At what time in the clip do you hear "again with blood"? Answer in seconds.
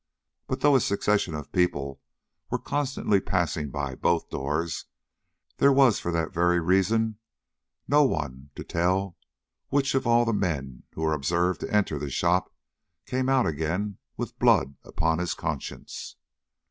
13.45-14.73